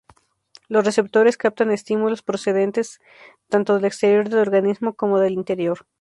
[0.67, 2.99] Los receptores captan estímulos procedentes
[3.49, 5.85] tanto del exterior del organismo, como del interior.